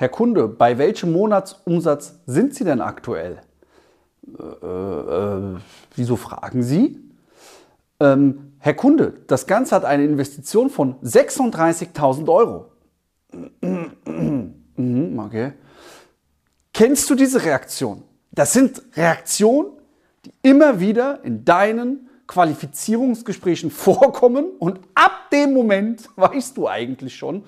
[0.00, 3.42] Herr Kunde, bei welchem Monatsumsatz sind Sie denn aktuell?
[4.26, 5.58] Äh, äh,
[5.94, 6.98] wieso fragen Sie?
[8.00, 12.72] Ähm, Herr Kunde, das Ganze hat eine Investition von 36.000 Euro.
[14.76, 15.52] Mhm, okay.
[16.72, 18.02] Kennst du diese Reaktion?
[18.32, 19.72] Das sind Reaktionen,
[20.24, 27.44] die immer wieder in deinen Qualifizierungsgesprächen vorkommen und ab dem Moment weißt du eigentlich schon,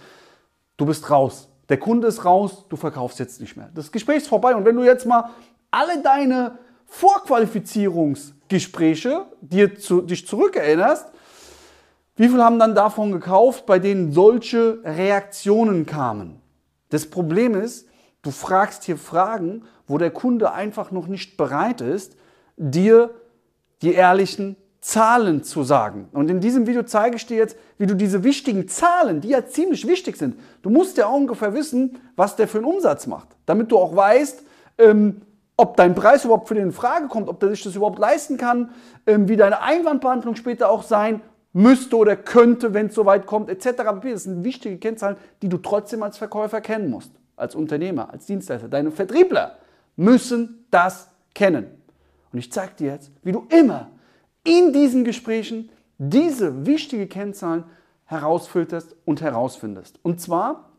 [0.76, 1.48] du bist raus.
[1.72, 3.70] Der Kunde ist raus, du verkaufst jetzt nicht mehr.
[3.74, 5.30] Das Gespräch ist vorbei und wenn du jetzt mal
[5.70, 11.06] alle deine Vorqualifizierungsgespräche dir zu, dich zurückerinnerst,
[12.16, 16.42] wie viele haben dann davon gekauft, bei denen solche Reaktionen kamen?
[16.90, 17.88] Das Problem ist,
[18.20, 22.18] du fragst hier Fragen, wo der Kunde einfach noch nicht bereit ist,
[22.58, 23.14] dir
[23.80, 26.08] die ehrlichen Zahlen zu sagen.
[26.12, 29.46] Und in diesem Video zeige ich dir jetzt, wie du diese wichtigen Zahlen, die ja
[29.46, 33.70] ziemlich wichtig sind, du musst ja ungefähr wissen, was der für einen Umsatz macht, damit
[33.70, 34.42] du auch weißt,
[34.78, 35.22] ähm,
[35.56, 38.36] ob dein Preis überhaupt für den in Frage kommt, ob der sich das überhaupt leisten
[38.38, 38.70] kann,
[39.06, 41.20] ähm, wie deine Einwandbehandlung später auch sein
[41.52, 43.84] müsste oder könnte, wenn es soweit kommt, etc.
[44.02, 48.66] Das sind wichtige Kennzahlen, die du trotzdem als Verkäufer kennen musst, als Unternehmer, als Dienstleister.
[48.66, 49.58] Deine Vertriebler
[49.94, 51.66] müssen das kennen.
[52.32, 53.91] Und ich zeige dir jetzt, wie du immer
[54.44, 57.64] in diesen Gesprächen diese wichtige Kennzahlen
[58.06, 60.00] herausfilterst und herausfindest.
[60.02, 60.70] Und zwar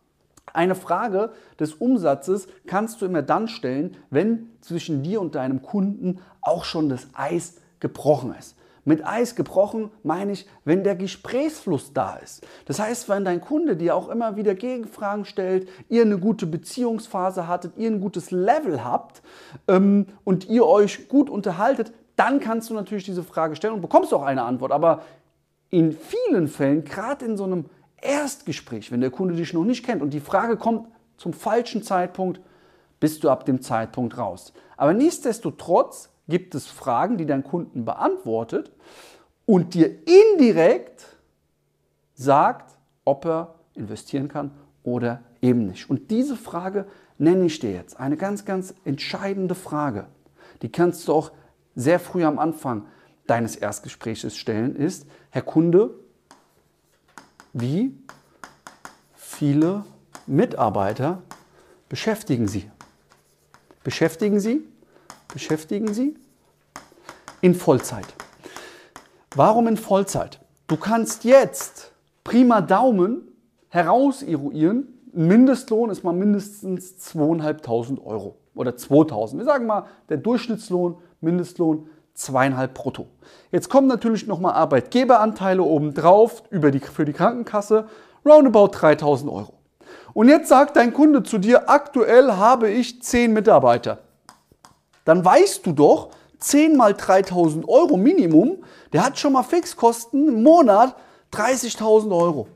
[0.52, 6.19] eine Frage des Umsatzes kannst du immer dann stellen, wenn zwischen dir und deinem Kunden
[6.41, 8.56] auch schon das Eis gebrochen ist.
[8.86, 12.45] Mit Eis gebrochen meine ich, wenn der Gesprächsfluss da ist.
[12.66, 17.47] Das heißt, wenn dein Kunde dir auch immer wieder Gegenfragen stellt, ihr eine gute Beziehungsphase
[17.47, 19.22] hattet, ihr ein gutes Level habt
[19.69, 24.14] ähm, und ihr euch gut unterhaltet, dann kannst du natürlich diese Frage stellen und bekommst
[24.14, 24.72] auch eine Antwort.
[24.72, 25.02] Aber
[25.69, 27.66] in vielen Fällen, gerade in so einem
[28.02, 32.41] Erstgespräch, wenn der Kunde dich noch nicht kennt und die Frage kommt zum falschen Zeitpunkt,
[33.00, 34.53] bist du ab dem Zeitpunkt raus.
[34.78, 38.72] Aber nichtsdestotrotz gibt es Fragen, die dein Kunden beantwortet
[39.45, 41.06] und dir indirekt
[42.13, 44.51] sagt, ob er investieren kann
[44.84, 45.90] oder eben nicht.
[45.90, 46.85] Und diese Frage
[47.18, 48.00] nenne ich dir jetzt.
[48.00, 50.07] Eine ganz, ganz entscheidende Frage.
[50.62, 51.31] Die kannst du auch
[51.75, 52.85] sehr früh am Anfang
[53.28, 55.91] deines Erstgesprächs stellen, ist, Herr Kunde,
[57.53, 57.95] wie
[59.16, 59.85] viele
[60.25, 61.22] Mitarbeiter
[61.89, 62.69] beschäftigen Sie?
[63.83, 64.67] Beschäftigen Sie?
[65.31, 66.16] Beschäftigen Sie?
[67.41, 68.07] In Vollzeit.
[69.35, 70.39] Warum in Vollzeit?
[70.67, 71.91] Du kannst jetzt
[72.23, 73.28] prima Daumen
[73.69, 79.38] herauseruieren, ein Mindestlohn ist mal mindestens 2.500 Euro oder 2.000.
[79.38, 83.07] Wir sagen mal, der Durchschnittslohn, Mindestlohn 2,5 brutto.
[83.51, 87.88] Jetzt kommen natürlich nochmal Arbeitgeberanteile obendrauf über die, für die Krankenkasse,
[88.25, 89.53] roundabout 3.000 Euro.
[90.13, 94.00] Und jetzt sagt dein Kunde zu dir, aktuell habe ich 10 Mitarbeiter.
[95.06, 100.44] Dann weißt du doch, 10 mal 3.000 Euro Minimum, der hat schon mal Fixkosten im
[100.44, 100.95] Monat
[101.31, 102.47] 30.000 Euro.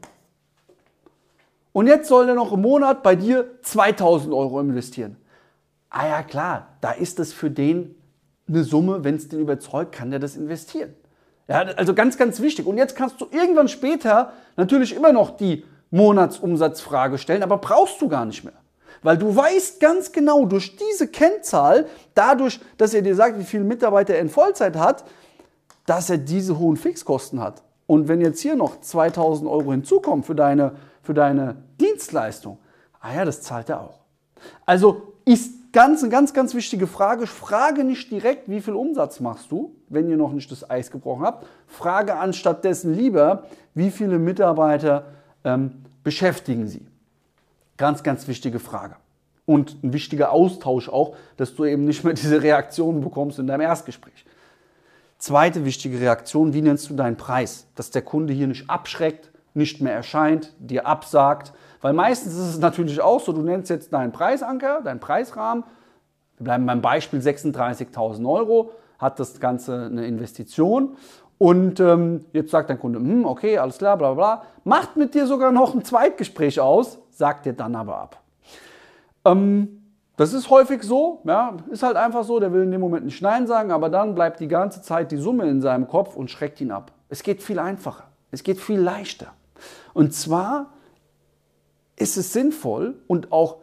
[1.74, 5.18] Und jetzt soll er noch im Monat bei dir 2.000 Euro investieren.
[5.90, 7.96] Ah ja klar, da ist es für den
[8.48, 10.94] eine Summe, wenn es den überzeugt, kann der das investieren.
[11.48, 12.66] Ja, also ganz, ganz wichtig.
[12.66, 18.10] Und jetzt kannst du irgendwann später natürlich immer noch die Monatsumsatzfrage stellen, aber brauchst du
[18.10, 18.54] gar nicht mehr.
[19.04, 23.64] Weil du weißt ganz genau durch diese Kennzahl, dadurch, dass er dir sagt, wie viele
[23.64, 25.06] Mitarbeiter er in Vollzeit hat,
[25.86, 27.64] dass er diese hohen Fixkosten hat.
[27.86, 32.58] Und wenn jetzt hier noch 2000 Euro hinzukommen für deine, für deine Dienstleistung,
[33.00, 34.00] ah ja, das zahlt er auch.
[34.66, 37.28] Also ist ganz, eine ganz, ganz wichtige Frage.
[37.28, 41.24] Frage nicht direkt, wie viel Umsatz machst du, wenn ihr noch nicht das Eis gebrochen
[41.26, 41.48] habt.
[41.68, 45.06] Frage anstattdessen lieber, wie viele Mitarbeiter
[45.44, 46.86] ähm, beschäftigen sie.
[47.78, 48.96] Ganz, ganz wichtige Frage.
[49.46, 53.62] Und ein wichtiger Austausch auch, dass du eben nicht mehr diese Reaktionen bekommst in deinem
[53.62, 54.26] Erstgespräch.
[55.20, 57.68] Zweite wichtige Reaktion, wie nennst du deinen Preis?
[57.76, 61.54] Dass der Kunde hier nicht abschreckt, nicht mehr erscheint, dir absagt.
[61.82, 65.64] Weil meistens ist es natürlich auch so, du nennst jetzt deinen Preisanker, deinen Preisrahmen.
[66.38, 70.98] Wir bleiben beim Beispiel 36.000 Euro, hat das Ganze eine Investition.
[71.38, 74.44] Und ähm, jetzt sagt dein Kunde, hm, okay, alles klar, bla bla bla.
[74.64, 78.22] Macht mit dir sogar noch ein Zweitgespräch aus, sagt dir dann aber ab.
[79.26, 79.78] Ähm,
[80.16, 83.22] das ist häufig so, ja, ist halt einfach so, der will in dem Moment nicht
[83.22, 86.60] Nein sagen, aber dann bleibt die ganze Zeit die Summe in seinem Kopf und schreckt
[86.60, 86.92] ihn ab.
[87.08, 89.28] Es geht viel einfacher, es geht viel leichter.
[89.94, 90.72] Und zwar
[91.98, 93.58] ist es sinnvoll und auch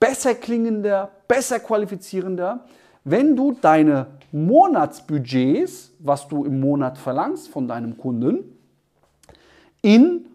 [0.00, 2.64] besser klingender, besser qualifizierender,
[3.04, 8.56] wenn du deine Monatsbudgets, was du im Monat verlangst von deinem Kunden,
[9.82, 10.26] in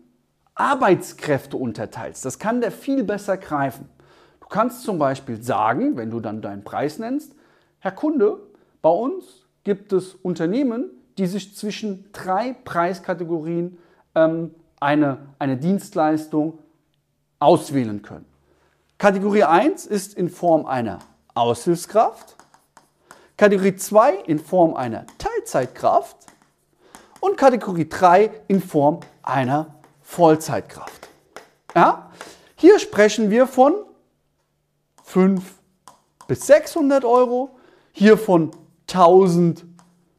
[0.53, 2.23] Arbeitskräfte unterteilst.
[2.25, 3.89] Das kann der viel besser greifen.
[4.41, 7.33] Du kannst zum Beispiel sagen, wenn du dann deinen Preis nennst,
[7.79, 8.39] Herr Kunde,
[8.81, 13.77] bei uns gibt es Unternehmen, die sich zwischen drei Preiskategorien
[14.15, 16.59] ähm, eine, eine Dienstleistung
[17.39, 18.25] auswählen können.
[18.97, 20.99] Kategorie 1 ist in Form einer
[21.33, 22.35] Aushilfskraft,
[23.37, 26.17] Kategorie 2 in Form einer Teilzeitkraft
[27.21, 31.09] und Kategorie 3 in Form einer Vollzeitkraft.
[31.73, 32.11] Ja?
[32.55, 33.73] Hier sprechen wir von
[35.03, 35.41] 5
[36.27, 37.57] bis 600 Euro,
[37.93, 38.51] hier von
[38.89, 39.65] 1000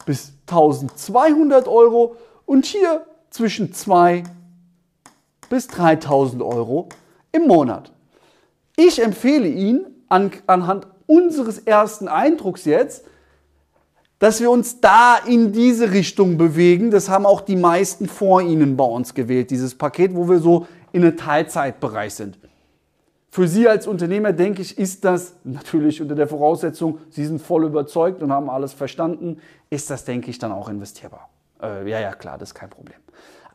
[0.06, 2.16] bis 1200 Euro
[2.46, 4.25] und hier zwischen 2
[5.50, 6.88] bis 3000 Euro
[7.32, 7.93] im Monat.
[8.77, 13.05] Ich empfehle Ihnen an, anhand unseres ersten Eindrucks jetzt,
[14.19, 16.91] dass wir uns da in diese Richtung bewegen.
[16.91, 20.67] Das haben auch die meisten vor Ihnen bei uns gewählt, dieses Paket, wo wir so
[20.93, 22.38] in einem Teilzeitbereich sind.
[23.31, 27.65] Für Sie als Unternehmer, denke ich, ist das natürlich unter der Voraussetzung, Sie sind voll
[27.65, 29.38] überzeugt und haben alles verstanden,
[29.71, 31.31] ist das, denke ich, dann auch investierbar.
[31.62, 32.99] Äh, ja, ja, klar, das ist kein Problem.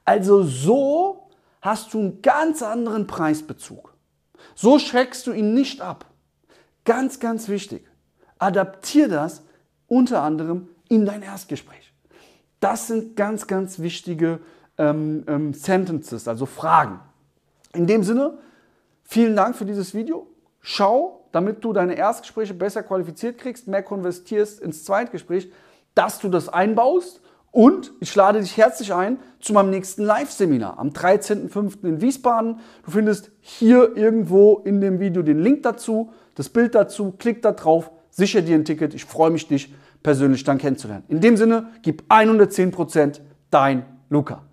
[0.06, 1.25] Also so
[1.66, 3.96] hast du einen ganz anderen Preisbezug.
[4.54, 6.06] So schreckst du ihn nicht ab.
[6.86, 7.88] Ganz, ganz wichtig.
[8.38, 9.42] Adaptier das
[9.88, 11.92] unter anderem in dein Erstgespräch.
[12.60, 14.40] Das sind ganz, ganz wichtige
[14.78, 17.00] ähm, ähm, Sentences, also Fragen.
[17.74, 18.38] In dem Sinne,
[19.04, 20.28] vielen Dank für dieses Video.
[20.62, 25.52] Schau, damit du deine Erstgespräche besser qualifiziert kriegst, mehr konvertierst ins Zweitgespräch,
[25.96, 27.22] dass du das einbaust
[27.56, 31.86] und ich lade dich herzlich ein zu meinem nächsten Live-Seminar am 13.05.
[31.86, 32.60] in Wiesbaden.
[32.84, 37.14] Du findest hier irgendwo in dem Video den Link dazu, das Bild dazu.
[37.18, 38.94] Klick da drauf, sicher dir ein Ticket.
[38.94, 39.74] Ich freue mich, dich
[40.04, 41.06] persönlich dann kennenzulernen.
[41.08, 43.22] In dem Sinne, gib 110%
[43.52, 44.44] dein Luca.